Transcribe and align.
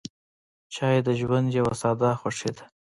چای 0.73 0.97
د 1.07 1.09
ژوند 1.19 1.47
یوه 1.57 1.73
ساده 1.81 2.09
خوښي 2.19 2.51
ده. 2.57 2.63